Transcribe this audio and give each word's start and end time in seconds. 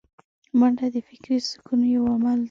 منډه 0.59 0.87
د 0.93 0.97
فکري 1.07 1.37
سکون 1.49 1.79
یو 1.95 2.03
عمل 2.13 2.37
دی 2.37 2.39